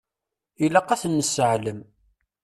[0.65, 1.79] Ilaq ad ten-nesseɛlem.